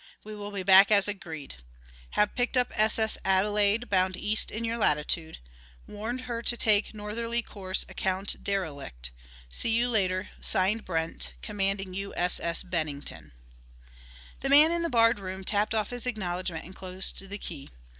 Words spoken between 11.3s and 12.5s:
commanding U. S.